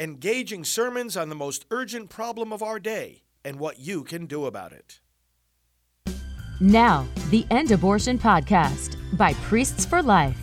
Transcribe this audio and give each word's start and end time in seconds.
engaging 0.00 0.64
sermons 0.64 1.14
on 1.14 1.28
the 1.28 1.34
most 1.34 1.66
urgent 1.70 2.08
problem 2.08 2.54
of 2.54 2.62
our 2.62 2.80
day 2.80 3.22
and 3.44 3.58
what 3.58 3.78
you 3.78 4.02
can 4.02 4.24
do 4.24 4.46
about 4.46 4.72
it. 4.72 4.98
Now, 6.58 7.06
the 7.28 7.46
End 7.50 7.70
Abortion 7.70 8.18
Podcast 8.18 8.96
by 9.18 9.34
Priests 9.34 9.84
for 9.84 10.02
Life. 10.02 10.38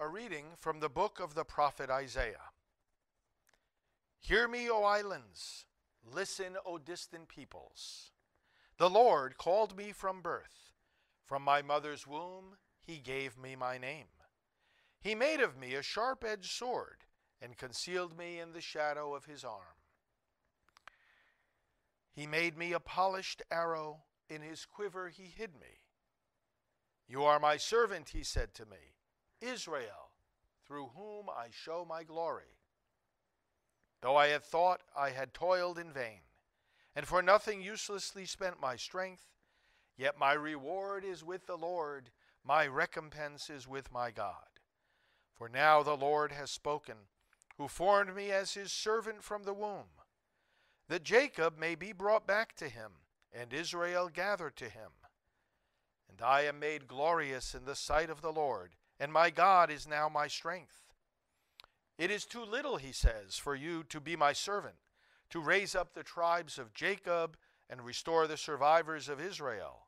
A 0.00 0.08
reading 0.08 0.46
from 0.58 0.80
the 0.80 0.88
book 0.88 1.20
of 1.20 1.36
the 1.36 1.44
prophet 1.44 1.88
Isaiah. 1.88 2.50
Hear 4.18 4.48
me, 4.48 4.68
O 4.68 4.82
islands. 4.82 5.64
Listen, 6.12 6.56
O 6.66 6.78
distant 6.78 7.28
peoples. 7.28 8.10
The 8.78 8.90
Lord 8.90 9.38
called 9.38 9.76
me 9.76 9.92
from 9.92 10.22
birth. 10.22 10.72
From 11.24 11.42
my 11.42 11.62
mother's 11.62 12.04
womb, 12.04 12.56
he 12.80 12.98
gave 12.98 13.38
me 13.38 13.54
my 13.54 13.78
name. 13.78 14.06
He 15.04 15.14
made 15.14 15.40
of 15.40 15.58
me 15.58 15.74
a 15.74 15.82
sharp 15.82 16.24
edged 16.26 16.50
sword 16.50 17.04
and 17.42 17.58
concealed 17.58 18.16
me 18.16 18.40
in 18.40 18.54
the 18.54 18.62
shadow 18.62 19.14
of 19.14 19.26
his 19.26 19.44
arm. 19.44 19.76
He 22.14 22.26
made 22.26 22.56
me 22.56 22.72
a 22.72 22.80
polished 22.80 23.42
arrow. 23.50 24.04
In 24.30 24.40
his 24.40 24.64
quiver 24.64 25.10
he 25.10 25.24
hid 25.24 25.54
me. 25.60 25.82
You 27.06 27.22
are 27.24 27.38
my 27.38 27.58
servant, 27.58 28.08
he 28.08 28.22
said 28.22 28.54
to 28.54 28.64
me, 28.64 28.94
Israel, 29.42 30.12
through 30.66 30.92
whom 30.96 31.28
I 31.28 31.48
show 31.50 31.84
my 31.86 32.02
glory. 32.02 32.56
Though 34.00 34.16
I 34.16 34.28
had 34.28 34.42
thought 34.42 34.80
I 34.96 35.10
had 35.10 35.34
toiled 35.34 35.78
in 35.78 35.92
vain, 35.92 36.20
and 36.96 37.06
for 37.06 37.20
nothing 37.20 37.60
uselessly 37.60 38.24
spent 38.24 38.58
my 38.58 38.76
strength, 38.76 39.26
yet 39.98 40.18
my 40.18 40.32
reward 40.32 41.04
is 41.04 41.22
with 41.22 41.46
the 41.46 41.58
Lord, 41.58 42.10
my 42.42 42.66
recompense 42.66 43.50
is 43.50 43.68
with 43.68 43.92
my 43.92 44.10
God. 44.10 44.53
For 45.34 45.48
now 45.48 45.82
the 45.82 45.96
Lord 45.96 46.32
has 46.32 46.50
spoken, 46.50 46.94
who 47.58 47.68
formed 47.68 48.14
me 48.14 48.30
as 48.30 48.54
his 48.54 48.72
servant 48.72 49.22
from 49.22 49.42
the 49.42 49.52
womb, 49.52 49.88
that 50.88 51.02
Jacob 51.02 51.58
may 51.58 51.74
be 51.74 51.92
brought 51.92 52.26
back 52.26 52.54
to 52.56 52.68
him, 52.68 52.92
and 53.32 53.52
Israel 53.52 54.08
gathered 54.08 54.56
to 54.56 54.68
him. 54.68 54.90
And 56.08 56.22
I 56.22 56.42
am 56.42 56.60
made 56.60 56.86
glorious 56.86 57.54
in 57.54 57.64
the 57.64 57.74
sight 57.74 58.10
of 58.10 58.20
the 58.20 58.32
Lord, 58.32 58.76
and 59.00 59.12
my 59.12 59.30
God 59.30 59.70
is 59.70 59.88
now 59.88 60.08
my 60.08 60.28
strength. 60.28 60.84
It 61.98 62.10
is 62.10 62.24
too 62.24 62.44
little, 62.44 62.76
he 62.76 62.92
says, 62.92 63.36
for 63.36 63.56
you 63.56 63.82
to 63.84 64.00
be 64.00 64.14
my 64.14 64.32
servant, 64.32 64.76
to 65.30 65.40
raise 65.40 65.74
up 65.74 65.94
the 65.94 66.02
tribes 66.02 66.58
of 66.58 66.74
Jacob 66.74 67.36
and 67.68 67.80
restore 67.80 68.26
the 68.26 68.36
survivors 68.36 69.08
of 69.08 69.20
Israel. 69.20 69.86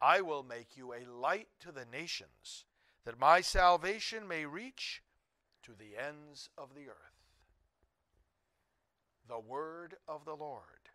I 0.00 0.20
will 0.20 0.42
make 0.42 0.76
you 0.76 0.94
a 0.94 1.10
light 1.10 1.48
to 1.60 1.72
the 1.72 1.84
nations 1.84 2.64
that 3.06 3.18
my 3.20 3.40
salvation 3.40 4.26
may 4.26 4.44
reach 4.44 5.00
to 5.62 5.70
the 5.72 5.96
ends 5.96 6.50
of 6.58 6.74
the 6.74 6.88
earth. 6.88 6.96
The 9.28 9.38
word 9.38 9.94
of 10.08 10.24
the 10.24 10.34
Lord. 10.34 10.90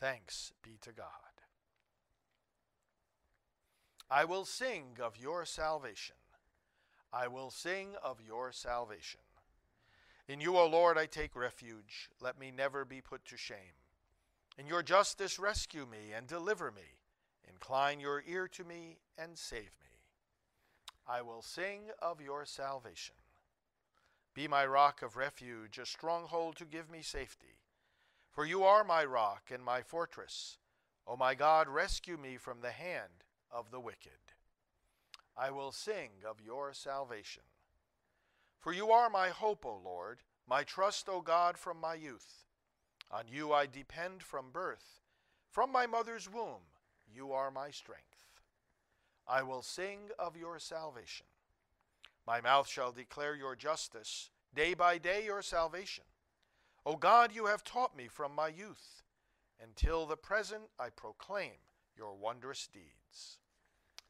Thanks 0.00 0.52
be 0.62 0.78
to 0.82 0.92
God. 0.92 1.06
I 4.08 4.24
will 4.24 4.44
sing 4.44 4.98
of 5.02 5.16
your 5.20 5.44
salvation. 5.44 6.16
I 7.12 7.26
will 7.26 7.50
sing 7.50 7.94
of 8.02 8.18
your 8.24 8.52
salvation. 8.52 9.20
In 10.28 10.40
you, 10.40 10.56
O 10.56 10.66
Lord, 10.66 10.96
I 10.96 11.06
take 11.06 11.34
refuge. 11.34 12.08
Let 12.20 12.38
me 12.38 12.52
never 12.56 12.84
be 12.84 13.00
put 13.00 13.24
to 13.26 13.36
shame. 13.36 13.80
In 14.56 14.66
your 14.66 14.82
justice, 14.82 15.40
rescue 15.40 15.86
me 15.90 16.12
and 16.16 16.26
deliver 16.28 16.70
me. 16.70 17.00
Incline 17.48 17.98
your 17.98 18.22
ear 18.28 18.46
to 18.48 18.64
me 18.64 18.98
and 19.18 19.36
save 19.36 19.72
me. 19.80 19.92
I 21.06 21.22
will 21.22 21.42
sing 21.42 21.90
of 22.00 22.20
your 22.20 22.44
salvation. 22.44 23.16
Be 24.34 24.48
my 24.48 24.64
rock 24.64 25.02
of 25.02 25.16
refuge, 25.16 25.78
a 25.78 25.84
stronghold 25.84 26.56
to 26.56 26.64
give 26.64 26.90
me 26.90 27.02
safety. 27.02 27.58
For 28.30 28.46
you 28.46 28.64
are 28.64 28.84
my 28.84 29.04
rock 29.04 29.50
and 29.52 29.62
my 29.62 29.82
fortress. 29.82 30.58
O 31.06 31.16
my 31.16 31.34
God, 31.34 31.68
rescue 31.68 32.16
me 32.16 32.36
from 32.36 32.60
the 32.60 32.70
hand 32.70 33.24
of 33.50 33.70
the 33.70 33.80
wicked. 33.80 34.32
I 35.36 35.50
will 35.50 35.72
sing 35.72 36.10
of 36.28 36.40
your 36.44 36.72
salvation. 36.72 37.42
For 38.58 38.72
you 38.72 38.90
are 38.90 39.10
my 39.10 39.28
hope, 39.28 39.66
O 39.66 39.80
Lord, 39.84 40.20
my 40.48 40.62
trust, 40.62 41.08
O 41.08 41.20
God, 41.20 41.58
from 41.58 41.80
my 41.80 41.94
youth. 41.94 42.44
On 43.10 43.24
you 43.28 43.52
I 43.52 43.66
depend 43.66 44.22
from 44.22 44.50
birth. 44.52 45.00
From 45.50 45.70
my 45.70 45.86
mother's 45.86 46.32
womb, 46.32 46.62
you 47.12 47.32
are 47.32 47.50
my 47.50 47.70
strength. 47.70 48.11
I 49.28 49.42
will 49.42 49.62
sing 49.62 50.10
of 50.18 50.36
your 50.36 50.58
salvation. 50.58 51.26
My 52.26 52.40
mouth 52.40 52.68
shall 52.68 52.92
declare 52.92 53.34
your 53.34 53.56
justice, 53.56 54.30
day 54.54 54.74
by 54.74 54.98
day 54.98 55.24
your 55.24 55.42
salvation. 55.42 56.04
O 56.84 56.96
God, 56.96 57.32
you 57.34 57.46
have 57.46 57.64
taught 57.64 57.96
me 57.96 58.08
from 58.08 58.34
my 58.34 58.48
youth. 58.48 59.02
Until 59.62 60.06
the 60.06 60.16
present, 60.16 60.64
I 60.78 60.90
proclaim 60.90 61.52
your 61.96 62.14
wondrous 62.14 62.68
deeds. 62.72 63.38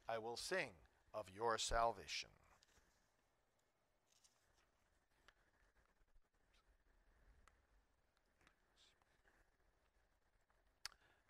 I 0.09 0.19
will 0.19 0.37
sing 0.37 0.71
of 1.15 1.27
your 1.34 1.59
salvation. 1.59 2.31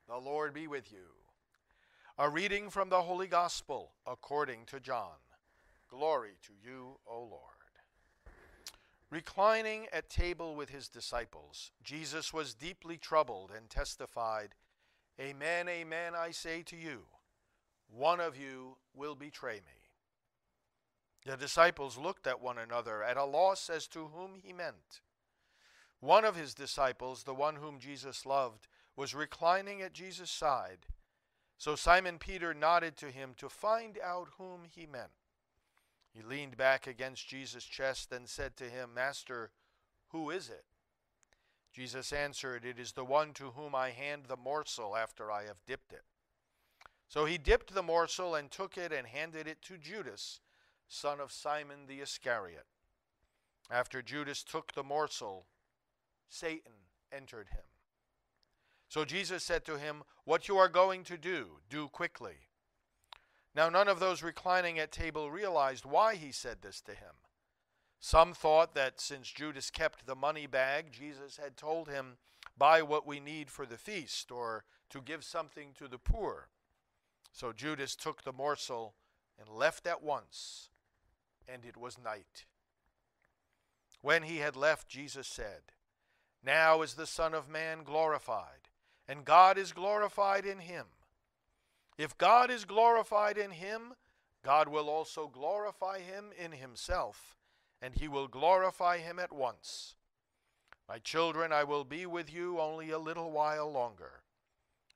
The 0.09 0.19
Lord 0.19 0.53
be 0.53 0.66
with 0.66 0.93
you. 0.93 1.22
A 2.22 2.31
reading 2.31 2.71
from 2.71 2.88
the 2.88 3.03
Holy 3.03 3.27
Gospel 3.27 3.94
according 4.06 4.66
to 4.66 4.78
John. 4.78 5.19
Glory 5.91 6.37
to 6.43 6.53
you, 6.65 7.00
O 7.05 7.19
Lord. 7.19 7.72
Reclining 9.10 9.88
at 9.93 10.09
table 10.09 10.55
with 10.55 10.71
his 10.71 10.87
disciples, 10.87 11.72
Jesus 11.82 12.32
was 12.32 12.55
deeply 12.55 12.97
troubled 12.97 13.50
and 13.50 13.69
testified, 13.69 14.55
Amen, 15.21 15.69
amen, 15.69 16.12
I 16.16 16.31
say 16.31 16.62
to 16.62 16.77
you, 16.77 17.00
one 17.91 18.21
of 18.21 18.37
you 18.37 18.77
will 18.94 19.16
betray 19.16 19.56
me. 19.56 19.91
The 21.27 21.37
disciples 21.37 21.99
looked 21.99 22.28
at 22.28 22.41
one 22.41 22.59
another 22.59 23.03
at 23.03 23.16
a 23.16 23.25
loss 23.25 23.69
as 23.69 23.88
to 23.88 24.12
whom 24.15 24.34
he 24.41 24.53
meant. 24.53 25.00
One 25.99 26.25
of 26.25 26.37
his 26.37 26.55
disciples, 26.55 27.25
the 27.25 27.34
one 27.34 27.56
whom 27.56 27.81
Jesus 27.81 28.25
loved, 28.25 28.69
was 28.94 29.12
reclining 29.12 29.82
at 29.82 29.93
Jesus' 29.93 30.31
side. 30.31 30.87
So 31.62 31.77
Simon 31.77 32.19
Peter 32.19 32.53
nodded 32.53 32.97
to 32.97 33.12
him 33.12 33.34
to 33.37 33.49
find 33.49 33.97
out 34.03 34.31
whom 34.37 34.62
he 34.69 34.84
meant. 34.84 35.12
He 36.12 36.21
leaned 36.21 36.56
back 36.56 36.89
against 36.89 37.28
Jesus' 37.28 37.62
chest 37.62 38.11
and 38.11 38.28
said 38.28 38.56
to 38.56 38.65
him, 38.65 38.93
Master, 38.93 39.53
who 40.09 40.31
is 40.31 40.49
it? 40.49 40.65
Jesus 41.73 42.12
answered, 42.12 42.65
It 42.65 42.81
is 42.81 42.95
the 42.95 43.05
one 43.05 43.33
to 43.34 43.53
whom 43.53 43.77
I 43.77 43.91
hand 43.91 44.25
the 44.27 44.37
morsel 44.37 44.97
after 44.97 45.31
I 45.31 45.45
have 45.45 45.65
dipped 45.65 45.93
it. 45.93 46.03
So 47.06 47.27
he 47.27 47.39
dipped 47.39 47.73
the 47.73 47.81
morsel 47.81 48.34
and 48.34 48.50
took 48.50 48.77
it 48.77 48.93
and 48.93 49.06
handed 49.06 49.47
it 49.47 49.62
to 49.62 49.79
Judas, 49.79 50.41
son 50.89 51.21
of 51.21 51.31
Simon 51.31 51.87
the 51.87 52.00
Iscariot. 52.00 52.67
After 53.71 54.03
Judas 54.03 54.43
took 54.43 54.73
the 54.73 54.83
morsel, 54.83 55.47
Satan 56.29 56.73
entered 57.12 57.50
him. 57.50 57.62
So 58.92 59.06
Jesus 59.06 59.42
said 59.42 59.64
to 59.64 59.78
him, 59.78 60.03
What 60.26 60.48
you 60.48 60.58
are 60.58 60.69
going 60.69 61.03
to 61.04 61.16
do, 61.16 61.60
do 61.70 61.88
quickly. 61.88 62.50
Now 63.54 63.70
none 63.70 63.88
of 63.88 64.00
those 64.00 64.22
reclining 64.22 64.78
at 64.78 64.92
table 64.92 65.30
realized 65.30 65.86
why 65.86 66.16
he 66.16 66.30
said 66.30 66.58
this 66.60 66.82
to 66.82 66.91
him. 66.91 67.14
Some 68.00 68.34
thought 68.34 68.75
that 68.75 69.00
since 69.00 69.31
Judas 69.31 69.70
kept 69.70 70.04
the 70.04 70.14
money 70.14 70.47
bag, 70.47 70.92
Jesus 70.92 71.38
had 71.42 71.56
told 71.56 71.88
him, 71.88 72.19
Buy 72.58 72.82
what 72.82 73.06
we 73.06 73.19
need 73.19 73.48
for 73.48 73.64
the 73.64 73.78
feast, 73.78 74.31
or 74.31 74.64
to 74.91 75.00
give 75.00 75.25
something 75.25 75.70
to 75.78 75.88
the 75.88 75.97
poor. 75.97 76.48
So 77.32 77.54
Judas 77.54 77.97
took 77.97 78.25
the 78.25 78.31
morsel 78.34 78.92
and 79.41 79.48
left 79.48 79.86
at 79.86 80.02
once, 80.02 80.69
and 81.48 81.64
it 81.64 81.78
was 81.78 81.96
night. 81.99 82.44
When 84.02 84.25
he 84.25 84.40
had 84.40 84.55
left, 84.55 84.87
Jesus 84.87 85.26
said, 85.26 85.72
Now 86.44 86.82
is 86.82 86.93
the 86.93 87.06
Son 87.06 87.32
of 87.32 87.49
Man 87.49 87.84
glorified 87.84 88.62
and 89.08 89.25
God 89.25 89.58
is 89.58 89.72
glorified 89.72 90.46
in 90.46 90.60
him. 90.60 90.87
If 91.99 92.16
God 92.16 92.50
is 92.50 92.64
glorified 92.64 93.37
in 93.37 93.50
him, 93.50 93.94
God 94.43 94.69
will 94.69 94.88
also 94.88 95.28
glorify 95.28 96.00
him 96.00 96.26
in 96.37 96.52
himself, 96.52 97.37
and 97.81 97.94
he 97.94 98.08
will 98.08 98.28
glorify 98.28 98.99
him 98.99 99.19
at 99.19 99.32
once. 99.32 99.94
My 100.88 100.99
children, 100.99 101.52
I 101.52 101.64
will 101.64 101.84
be 101.84 102.06
with 102.06 102.32
you 102.32 102.58
only 102.58 102.90
a 102.90 102.99
little 102.99 103.31
while 103.31 103.70
longer. 103.70 104.22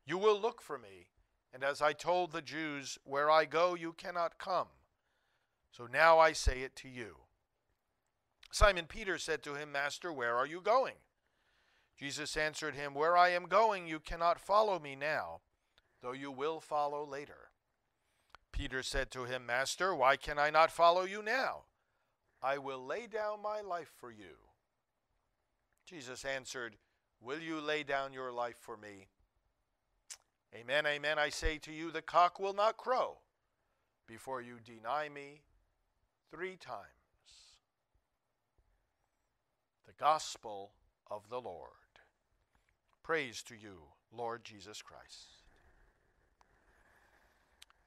You 0.04 0.18
will 0.18 0.40
look 0.40 0.60
for 0.60 0.78
me, 0.78 1.08
and 1.52 1.62
as 1.62 1.80
I 1.80 1.92
told 1.92 2.32
the 2.32 2.42
Jews, 2.42 2.98
where 3.04 3.30
I 3.30 3.44
go, 3.44 3.74
you 3.74 3.92
cannot 3.92 4.38
come. 4.38 4.68
So 5.70 5.86
now 5.92 6.18
I 6.18 6.32
say 6.32 6.62
it 6.62 6.74
to 6.76 6.88
you. 6.88 7.16
Simon 8.50 8.86
Peter 8.86 9.18
said 9.18 9.42
to 9.42 9.54
him, 9.54 9.72
Master, 9.72 10.12
where 10.12 10.36
are 10.36 10.46
you 10.46 10.60
going? 10.60 10.94
Jesus 11.98 12.36
answered 12.36 12.74
him, 12.74 12.94
Where 12.94 13.16
I 13.16 13.30
am 13.30 13.46
going, 13.46 13.86
you 13.86 13.98
cannot 13.98 14.38
follow 14.38 14.78
me 14.78 14.94
now, 14.94 15.40
though 16.02 16.12
you 16.12 16.30
will 16.30 16.60
follow 16.60 17.04
later. 17.04 17.50
Peter 18.52 18.82
said 18.82 19.10
to 19.10 19.24
him, 19.24 19.46
Master, 19.46 19.94
why 19.94 20.16
can 20.16 20.38
I 20.38 20.50
not 20.50 20.70
follow 20.70 21.02
you 21.02 21.22
now? 21.22 21.64
I 22.42 22.58
will 22.58 22.84
lay 22.84 23.06
down 23.06 23.42
my 23.42 23.60
life 23.60 23.92
for 23.96 24.10
you. 24.10 24.36
Jesus 25.86 26.24
answered, 26.24 26.76
Will 27.20 27.40
you 27.40 27.60
lay 27.60 27.82
down 27.82 28.12
your 28.12 28.32
life 28.32 28.56
for 28.60 28.76
me? 28.76 29.08
Amen, 30.54 30.86
amen, 30.86 31.18
I 31.18 31.28
say 31.28 31.58
to 31.58 31.72
you, 31.72 31.90
the 31.90 32.02
cock 32.02 32.38
will 32.38 32.54
not 32.54 32.76
crow 32.76 33.18
before 34.06 34.40
you 34.40 34.56
deny 34.64 35.08
me 35.08 35.42
three 36.30 36.56
times. 36.56 36.86
The 39.86 39.92
Gospel 39.98 40.72
of 41.10 41.28
the 41.28 41.40
Lord. 41.40 41.85
Praise 43.06 43.40
to 43.44 43.54
you, 43.54 43.76
Lord 44.10 44.42
Jesus 44.42 44.82
Christ. 44.82 45.28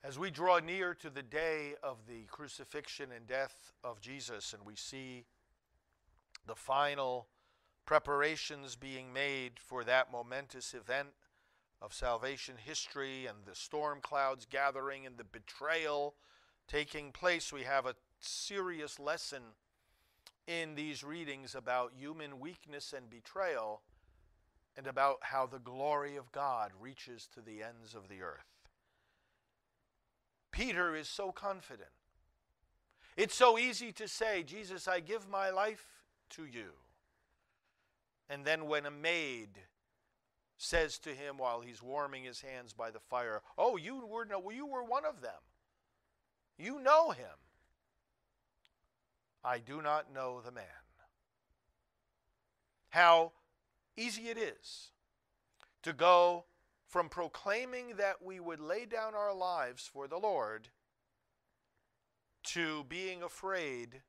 As 0.01 0.17
we 0.17 0.31
draw 0.31 0.59
near 0.59 0.93
to 0.93 1.09
the 1.09 1.21
day 1.21 1.73
of 1.83 1.97
the 2.07 2.23
crucifixion 2.29 3.09
and 3.13 3.27
death 3.27 3.73
of 3.83 3.99
Jesus, 3.99 4.53
and 4.53 4.65
we 4.65 4.77
see 4.77 5.25
the 6.47 6.55
final 6.55 7.27
preparations 7.85 8.77
being 8.77 9.11
made 9.11 9.59
for 9.59 9.83
that 9.83 10.09
momentous 10.09 10.73
event 10.73 11.09
of 11.81 11.93
salvation 11.93 12.55
history 12.57 13.25
and 13.25 13.39
the 13.45 13.55
storm 13.55 13.99
clouds 14.01 14.47
gathering 14.49 15.05
and 15.05 15.17
the 15.17 15.25
betrayal 15.25 16.15
taking 16.69 17.11
place, 17.11 17.51
we 17.51 17.63
have 17.63 17.85
a 17.85 17.95
serious 18.21 18.97
lesson 18.97 19.41
in 20.47 20.75
these 20.75 21.03
readings 21.03 21.55
about 21.55 21.91
human 21.93 22.39
weakness 22.39 22.93
and 22.95 23.09
betrayal 23.09 23.81
and 24.77 24.87
about 24.87 25.17
how 25.21 25.45
the 25.45 25.59
glory 25.59 26.15
of 26.15 26.31
God 26.31 26.71
reaches 26.79 27.27
to 27.33 27.41
the 27.41 27.63
ends 27.63 27.95
of 27.95 28.07
the 28.07 28.21
earth. 28.21 28.45
Peter 30.51 30.95
is 30.95 31.07
so 31.07 31.31
confident. 31.31 31.89
It's 33.17 33.35
so 33.35 33.57
easy 33.57 33.91
to 33.93 34.07
say, 34.07 34.43
Jesus, 34.43 34.87
I 34.87 34.99
give 34.99 35.29
my 35.29 35.49
life 35.49 35.85
to 36.31 36.45
you. 36.45 36.71
And 38.29 38.45
then 38.45 38.67
when 38.67 38.85
a 38.85 38.91
maid 38.91 39.49
says 40.57 40.99
to 40.99 41.09
him 41.09 41.37
while 41.37 41.61
he's 41.61 41.81
warming 41.81 42.23
his 42.23 42.41
hands 42.41 42.73
by 42.73 42.91
the 42.91 42.99
fire, 42.99 43.41
Oh, 43.57 43.77
you 43.77 44.05
were, 44.05 44.25
no, 44.25 44.49
you 44.51 44.65
were 44.65 44.83
one 44.83 45.05
of 45.05 45.21
them. 45.21 45.31
You 46.57 46.79
know 46.79 47.11
him. 47.11 47.25
I 49.43 49.59
do 49.59 49.81
not 49.81 50.13
know 50.13 50.41
the 50.43 50.51
man. 50.51 50.65
How 52.89 53.31
easy 53.99 54.29
it 54.29 54.37
is 54.37 54.91
to 55.83 55.93
go 55.93 56.45
from 56.87 57.09
proclaiming 57.09 57.97
that 57.97 58.23
we 58.23 58.39
would 58.39 58.59
lay 58.59 58.85
down 58.85 59.13
our 59.13 59.33
lives 59.33 59.89
for 59.91 60.07
the 60.07 60.17
Lord 60.17 60.69
to 62.43 62.85
being 62.85 63.21
afraid 63.21 64.01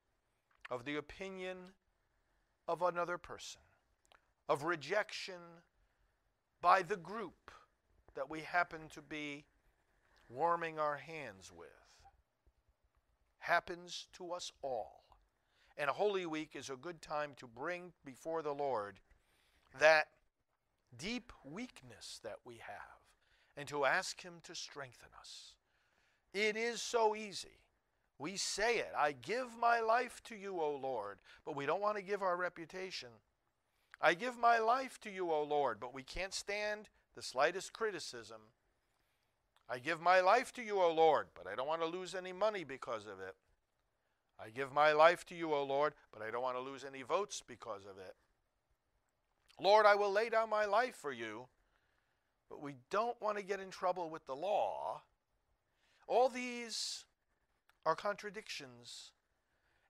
of 0.71 0.85
the 0.85 0.97
opinion 0.97 1.57
of 2.69 2.81
another 2.81 3.19
person, 3.19 3.61
of 4.49 4.63
rejection 4.63 5.41
by 6.63 6.83
the 6.83 6.97
group 6.97 7.51
that 8.15 8.31
we 8.31 8.41
happen 8.41 8.83
to 8.95 9.03
be 9.03 9.45
warming 10.29 10.79
our 10.79 10.97
hands 10.97 11.51
with. 11.55 11.69
Happens 13.41 14.07
to 14.13 14.33
us 14.33 14.53
all. 14.63 15.03
And 15.77 15.91
Holy 15.91 16.27
Week 16.27 16.51
is 16.55 16.71
a 16.71 16.77
good 16.77 17.03
time 17.03 17.33
to 17.39 17.47
bring 17.47 17.93
before 18.05 18.43
the 18.43 18.55
Lord 18.55 19.01
that 19.79 20.09
deep 20.97 21.33
weakness 21.45 22.21
that 22.23 22.39
we 22.45 22.55
have 22.55 23.01
and 23.57 23.69
to 23.69 23.85
ask 23.85 24.23
Him 24.23 24.35
to 24.45 24.55
strengthen 24.55 25.09
us. 25.19 25.55
It 26.33 26.57
is 26.57 26.81
so 26.81 27.15
easy. 27.15 27.59
We 28.19 28.37
say 28.37 28.77
it, 28.77 28.93
I 28.97 29.13
give 29.13 29.57
my 29.59 29.81
life 29.81 30.21
to 30.25 30.37
you, 30.37 30.61
O 30.61 30.77
Lord, 30.77 31.19
but 31.45 31.57
we 31.57 31.67
don't 31.67 31.81
want 31.81 31.97
to 31.97 32.03
give 32.03 32.23
our 32.23 32.37
reputation. 32.37 33.09
I 34.01 34.15
give 34.15 34.39
my 34.39 34.59
life 34.59 35.01
to 35.01 35.11
you, 35.11 35.31
O 35.31 35.43
Lord, 35.43 35.79
but 35.81 35.95
we 35.95 36.03
can't 36.03 36.35
stand 36.35 36.89
the 37.17 37.23
slightest 37.23 37.73
criticism. 37.73 38.41
I 39.69 39.79
give 39.79 40.01
my 40.01 40.21
life 40.21 40.53
to 40.55 40.63
you, 40.63 40.81
O 40.81 40.93
Lord, 40.93 41.29
but 41.35 41.47
I 41.47 41.55
don't 41.55 41.69
want 41.69 41.81
to 41.81 41.87
lose 41.87 42.15
any 42.15 42.33
money 42.33 42.65
because 42.65 43.07
of 43.07 43.21
it. 43.21 43.35
I 44.43 44.51
give 44.51 44.73
my 44.73 44.93
life 44.93 45.25
to 45.27 45.35
you, 45.35 45.53
O 45.53 45.63
Lord, 45.63 45.95
but 46.13 46.23
I 46.23 46.31
don't 46.31 46.43
want 46.43 46.57
to 46.57 46.63
lose 46.63 46.85
any 46.85 47.03
votes 47.03 47.43
because 47.47 47.83
of 47.85 47.99
it. 47.99 48.17
Lord, 49.61 49.85
I 49.85 49.95
will 49.95 50.11
lay 50.11 50.31
down 50.31 50.49
my 50.49 50.65
life 50.65 50.97
for 50.97 51.13
you, 51.13 51.47
but 52.49 52.63
we 52.63 52.75
don't 52.91 53.21
want 53.21 53.37
to 53.37 53.45
get 53.45 53.61
in 53.61 53.71
trouble 53.71 54.09
with 54.09 54.27
the 54.27 54.35
law. 54.35 55.03
All 56.07 56.29
these 56.29 57.05
are 57.85 57.95
contradictions. 57.95 59.13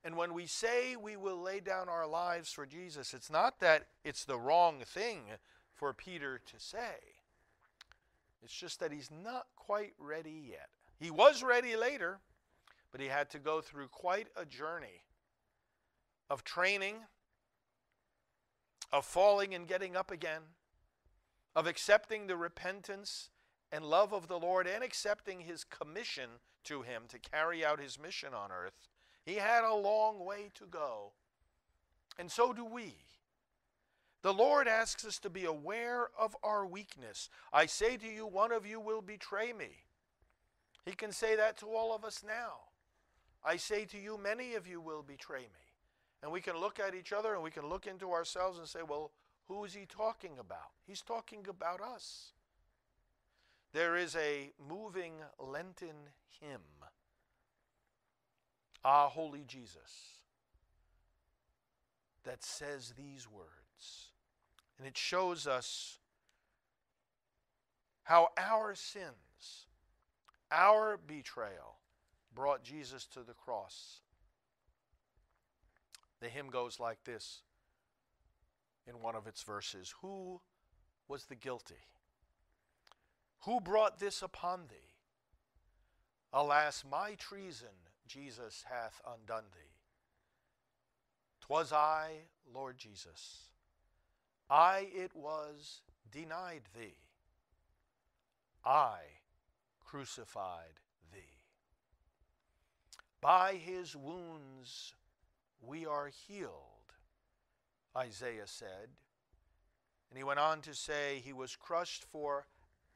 And 0.02 0.16
when 0.16 0.34
we 0.34 0.46
say 0.46 0.96
we 0.96 1.16
will 1.16 1.40
lay 1.40 1.60
down 1.60 1.88
our 1.88 2.06
lives 2.06 2.50
for 2.50 2.66
Jesus, 2.66 3.14
it's 3.14 3.30
not 3.30 3.60
that 3.60 3.86
it's 4.04 4.24
the 4.24 4.38
wrong 4.38 4.80
thing 4.84 5.20
for 5.74 5.92
Peter 5.92 6.40
to 6.46 6.58
say. 6.58 6.96
It's 8.42 8.54
just 8.54 8.80
that 8.80 8.92
he's 8.92 9.10
not 9.10 9.46
quite 9.56 9.92
ready 9.98 10.48
yet. 10.50 10.68
He 10.98 11.10
was 11.10 11.42
ready 11.42 11.76
later, 11.76 12.18
but 12.90 13.00
he 13.00 13.08
had 13.08 13.30
to 13.30 13.38
go 13.38 13.60
through 13.60 13.88
quite 13.88 14.28
a 14.36 14.44
journey 14.44 15.04
of 16.28 16.44
training 16.44 16.96
of 18.92 19.04
falling 19.04 19.54
and 19.54 19.66
getting 19.66 19.96
up 19.96 20.10
again, 20.10 20.42
of 21.54 21.66
accepting 21.66 22.26
the 22.26 22.36
repentance 22.36 23.30
and 23.72 23.84
love 23.84 24.12
of 24.12 24.28
the 24.28 24.38
Lord 24.38 24.66
and 24.66 24.82
accepting 24.82 25.40
his 25.40 25.64
commission 25.64 26.30
to 26.64 26.82
him 26.82 27.02
to 27.08 27.18
carry 27.18 27.64
out 27.64 27.80
his 27.80 27.98
mission 27.98 28.34
on 28.34 28.50
earth, 28.50 28.88
he 29.24 29.34
had 29.34 29.64
a 29.64 29.74
long 29.74 30.24
way 30.24 30.50
to 30.54 30.66
go. 30.66 31.12
And 32.18 32.30
so 32.30 32.52
do 32.52 32.64
we. 32.64 32.94
The 34.22 34.34
Lord 34.34 34.68
asks 34.68 35.06
us 35.06 35.18
to 35.20 35.30
be 35.30 35.44
aware 35.44 36.08
of 36.18 36.36
our 36.42 36.66
weakness. 36.66 37.30
I 37.52 37.66
say 37.66 37.96
to 37.96 38.06
you, 38.06 38.26
one 38.26 38.52
of 38.52 38.66
you 38.66 38.78
will 38.78 39.00
betray 39.00 39.52
me. 39.52 39.70
He 40.84 40.92
can 40.92 41.12
say 41.12 41.36
that 41.36 41.56
to 41.58 41.66
all 41.66 41.94
of 41.94 42.04
us 42.04 42.22
now. 42.26 42.54
I 43.44 43.56
say 43.56 43.86
to 43.86 43.98
you, 43.98 44.18
many 44.22 44.54
of 44.54 44.66
you 44.66 44.80
will 44.80 45.02
betray 45.02 45.42
me. 45.42 45.69
And 46.22 46.30
we 46.30 46.40
can 46.40 46.56
look 46.58 46.78
at 46.78 46.94
each 46.94 47.12
other 47.12 47.34
and 47.34 47.42
we 47.42 47.50
can 47.50 47.68
look 47.68 47.86
into 47.86 48.12
ourselves 48.12 48.58
and 48.58 48.68
say, 48.68 48.80
well, 48.86 49.10
who 49.48 49.64
is 49.64 49.74
he 49.74 49.86
talking 49.86 50.32
about? 50.38 50.70
He's 50.86 51.02
talking 51.02 51.46
about 51.48 51.80
us. 51.80 52.32
There 53.72 53.96
is 53.96 54.16
a 54.16 54.50
moving 54.68 55.14
Lenten 55.38 55.96
hymn, 56.40 56.60
Ah, 58.84 59.08
Holy 59.08 59.44
Jesus, 59.46 60.18
that 62.24 62.42
says 62.42 62.94
these 62.96 63.28
words. 63.30 64.12
And 64.78 64.86
it 64.86 64.96
shows 64.96 65.46
us 65.46 65.98
how 68.04 68.28
our 68.38 68.74
sins, 68.74 69.66
our 70.50 70.96
betrayal, 70.96 71.76
brought 72.34 72.62
Jesus 72.62 73.06
to 73.08 73.20
the 73.20 73.34
cross 73.34 74.00
the 76.20 76.28
hymn 76.28 76.48
goes 76.48 76.78
like 76.78 77.04
this 77.04 77.42
in 78.86 79.00
one 79.00 79.14
of 79.14 79.26
its 79.26 79.42
verses 79.42 79.94
Who 80.02 80.40
was 81.08 81.24
the 81.24 81.34
guilty? 81.34 81.86
Who 83.44 83.60
brought 83.60 83.98
this 83.98 84.22
upon 84.22 84.66
thee? 84.68 84.94
Alas, 86.32 86.84
my 86.88 87.14
treason 87.14 87.68
Jesus 88.06 88.64
hath 88.68 89.00
undone 89.06 89.44
thee. 89.52 89.76
Twas 91.40 91.72
I, 91.72 92.10
Lord 92.52 92.76
Jesus. 92.78 93.50
I 94.48 94.88
it 94.92 95.14
was 95.14 95.82
denied 96.10 96.62
thee. 96.76 96.96
I 98.64 98.98
crucified 99.84 100.80
thee. 101.12 101.18
By 103.20 103.54
his 103.54 103.96
wounds 103.96 104.94
we 105.60 105.86
are 105.86 106.08
healed, 106.08 106.94
Isaiah 107.96 108.46
said. 108.46 108.88
And 110.10 110.16
he 110.16 110.24
went 110.24 110.40
on 110.40 110.60
to 110.62 110.74
say, 110.74 111.20
He 111.24 111.32
was 111.32 111.56
crushed 111.56 112.04
for 112.04 112.46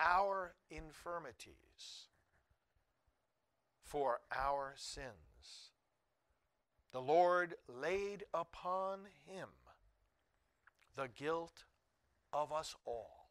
our 0.00 0.54
infirmities, 0.70 2.08
for 3.82 4.20
our 4.34 4.74
sins. 4.76 5.70
The 6.92 7.00
Lord 7.00 7.54
laid 7.68 8.24
upon 8.32 9.00
him 9.26 9.48
the 10.96 11.08
guilt 11.08 11.64
of 12.32 12.52
us 12.52 12.74
all. 12.86 13.28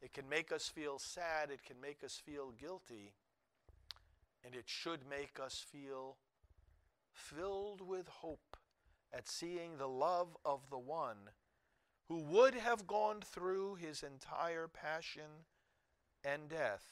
It 0.00 0.12
can 0.12 0.28
make 0.28 0.52
us 0.52 0.68
feel 0.68 0.98
sad, 0.98 1.50
it 1.50 1.64
can 1.64 1.80
make 1.80 2.04
us 2.04 2.20
feel 2.24 2.52
guilty, 2.52 3.12
and 4.44 4.54
it 4.54 4.64
should 4.66 5.00
make 5.08 5.40
us 5.44 5.64
feel 5.68 6.16
filled 7.18 7.80
with 7.80 8.08
hope 8.08 8.56
at 9.12 9.28
seeing 9.28 9.76
the 9.76 9.88
love 9.88 10.36
of 10.44 10.70
the 10.70 10.78
one 10.78 11.30
who 12.08 12.18
would 12.18 12.54
have 12.54 12.86
gone 12.86 13.20
through 13.20 13.74
his 13.74 14.02
entire 14.02 14.68
passion 14.68 15.44
and 16.24 16.48
death 16.48 16.84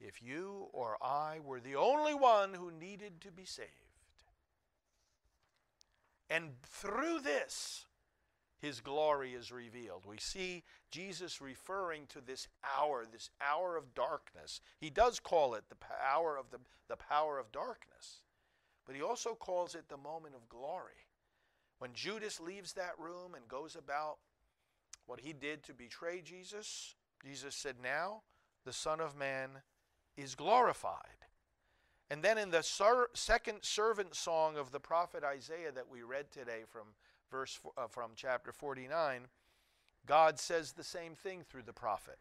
if 0.00 0.22
you 0.22 0.68
or 0.72 0.96
I 1.02 1.38
were 1.42 1.60
the 1.60 1.76
only 1.76 2.14
one 2.14 2.54
who 2.54 2.70
needed 2.70 3.20
to 3.22 3.32
be 3.32 3.44
saved. 3.44 3.70
And 6.28 6.60
through 6.62 7.20
this, 7.20 7.86
his 8.58 8.80
glory 8.80 9.34
is 9.34 9.52
revealed. 9.52 10.04
We 10.06 10.18
see 10.18 10.64
Jesus 10.90 11.40
referring 11.40 12.06
to 12.08 12.20
this 12.20 12.48
hour, 12.78 13.04
this 13.10 13.30
hour 13.40 13.76
of 13.76 13.94
darkness. 13.94 14.60
He 14.80 14.90
does 14.90 15.20
call 15.20 15.54
it 15.54 15.64
the 15.68 15.76
hour 16.04 16.36
of 16.36 16.50
the, 16.50 16.58
the 16.88 16.96
power 16.96 17.38
of 17.38 17.52
darkness, 17.52 18.22
but 18.86 18.94
he 18.94 19.02
also 19.02 19.34
calls 19.34 19.74
it 19.74 19.88
the 19.88 19.96
moment 19.96 20.34
of 20.34 20.48
glory. 20.48 21.06
When 21.78 21.92
Judas 21.92 22.40
leaves 22.40 22.72
that 22.74 22.98
room 22.98 23.34
and 23.34 23.48
goes 23.48 23.76
about 23.76 24.18
what 25.06 25.20
he 25.20 25.32
did 25.32 25.62
to 25.64 25.74
betray 25.74 26.20
Jesus, 26.22 26.94
Jesus 27.24 27.54
said, 27.54 27.76
Now 27.82 28.22
the 28.64 28.72
Son 28.72 29.00
of 29.00 29.16
Man 29.16 29.50
is 30.16 30.34
glorified. 30.34 31.26
And 32.08 32.22
then 32.22 32.38
in 32.38 32.50
the 32.50 32.62
ser- 32.62 33.10
second 33.14 33.58
servant 33.62 34.14
song 34.14 34.56
of 34.56 34.70
the 34.70 34.80
prophet 34.80 35.24
Isaiah 35.24 35.72
that 35.72 35.90
we 35.90 36.02
read 36.02 36.30
today 36.30 36.62
from 36.70 36.86
verse 37.30 37.58
uh, 37.76 37.88
from 37.88 38.12
chapter 38.14 38.52
49, 38.52 39.22
God 40.06 40.38
says 40.38 40.72
the 40.72 40.84
same 40.84 41.14
thing 41.14 41.42
through 41.42 41.64
the 41.64 41.72
prophet. 41.72 42.18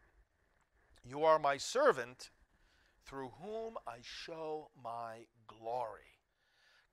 You 1.07 1.23
are 1.23 1.37
my 1.37 1.57
servant 1.57 2.31
through 3.05 3.31
whom 3.41 3.77
I 3.87 3.97
show 4.01 4.69
my 4.83 5.27
glory. 5.47 6.14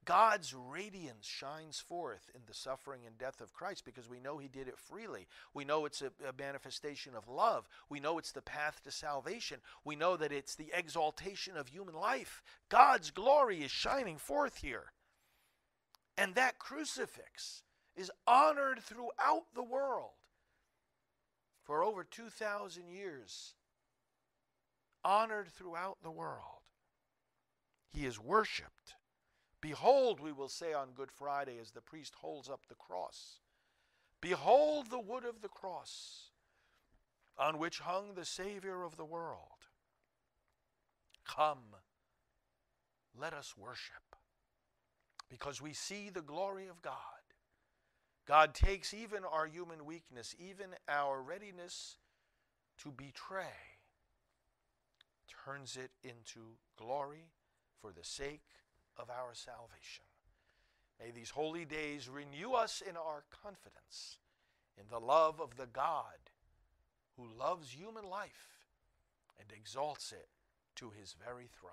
God's 0.05 0.53
radiance 0.53 1.27
shines 1.27 1.79
forth 1.79 2.29
in 2.35 2.41
the 2.47 2.55
suffering 2.55 3.03
and 3.07 3.17
death 3.17 3.41
of 3.41 3.53
Christ 3.53 3.85
because 3.85 4.09
we 4.09 4.19
know 4.19 4.39
He 4.39 4.49
did 4.49 4.67
it 4.67 4.79
freely. 4.79 5.29
We 5.55 5.65
know 5.65 5.85
it's 5.87 6.03
a, 6.03 6.11
a, 6.29 6.33
manifestation 6.37 7.15
of 7.15 7.29
love. 7.29 7.69
We 7.89 8.01
know 8.01 8.19
it's 8.19 8.33
the 8.33 8.43
path 8.43 8.81
to 8.83 8.91
salvation. 8.91 9.61
We 9.85 9.95
know 9.95 10.17
that 10.17 10.33
it's 10.33 10.57
the 10.57 10.73
exaltation 10.75 11.57
of 11.57 11.69
human 11.69 11.95
life. 11.95 12.43
God's 12.69 13.13
glory 13.13 13.63
is 13.63 13.71
shining 13.71 14.19
forth 14.19 14.57
here. 14.59 14.93
And 16.19 16.35
that 16.35 16.59
crucifix 16.59 17.63
is 17.95 18.11
honored 18.27 18.81
throughout 18.81 19.45
the 19.55 19.63
world 19.63 20.11
for 21.63 21.85
over 21.85 22.03
2,000 22.03 22.89
years. 22.89 23.55
Honored 25.05 25.49
throughout 25.49 25.99
the 26.03 26.11
world. 26.11 26.63
He 27.93 28.05
is 28.05 28.19
worshiped. 28.19 28.95
Behold, 29.63 30.19
we 30.21 30.33
will 30.33 30.49
say 30.49 30.75
on 30.75 30.89
Good 30.95 31.13
Friday 31.13 31.59
as 31.59 31.71
the 31.71 31.81
priest 31.81 32.15
holds 32.21 32.51
up 32.51 32.67
the 32.69 32.75
cross. 32.75 33.39
Behold 34.21 34.91
the 34.91 35.01
wood 35.01 35.25
of 35.25 35.41
the 35.41 35.49
cross 35.49 36.31
on 37.39 37.59
which 37.59 37.79
hung 37.79 38.15
the 38.15 38.25
Savior 38.25 38.83
of 38.83 38.97
the 38.97 39.05
world. 39.05 39.69
Come, 41.25 41.77
let 43.19 43.33
us 43.33 43.55
worship, 43.57 44.17
because 45.31 45.63
we 45.63 45.73
see 45.73 46.11
the 46.11 46.21
glory 46.21 46.67
of 46.67 46.83
God. 46.83 46.93
God 48.27 48.55
takes 48.55 48.93
even 48.93 49.25
our 49.25 49.47
human 49.47 49.85
weakness, 49.85 50.35
even 50.39 50.71
our 50.89 51.23
readiness 51.23 51.99
to 52.79 52.91
betray, 52.91 53.79
turns 55.45 55.77
it 55.77 55.93
into 56.03 56.57
glory 56.77 57.31
for 57.81 57.93
the 57.93 58.05
sake 58.05 58.43
of 58.99 59.11
our 59.11 59.35
salvation. 59.35 60.05
May 61.01 61.11
these 61.11 61.31
holy 61.31 61.65
days 61.65 62.09
renew 62.09 62.53
us 62.53 62.83
in 62.89 62.97
our 62.97 63.25
confidence 63.43 64.19
in 64.79 64.85
the 64.91 65.05
love 65.05 65.41
of 65.41 65.57
the 65.57 65.67
God 65.67 66.31
who 67.17 67.27
loves 67.39 67.71
human 67.71 68.09
life 68.09 68.67
and 69.39 69.51
exalts 69.57 70.13
it 70.13 70.29
to 70.77 70.91
his 70.99 71.15
very 71.25 71.49
throne. 71.61 71.73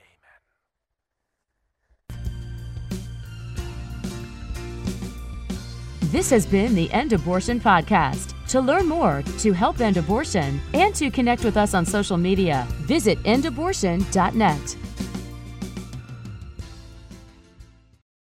Amen. 0.00 0.40
This 6.10 6.30
has 6.30 6.46
been 6.46 6.74
the 6.74 6.90
End 6.92 7.12
Abortion 7.12 7.60
Podcast. 7.60 8.34
To 8.48 8.60
learn 8.60 8.88
more, 8.88 9.22
to 9.38 9.52
help 9.52 9.80
end 9.80 9.96
abortion, 9.96 10.60
and 10.74 10.92
to 10.96 11.08
connect 11.08 11.44
with 11.44 11.56
us 11.56 11.72
on 11.72 11.86
social 11.86 12.16
media, 12.16 12.66
visit 12.80 13.22
endabortion.net. 13.22 14.76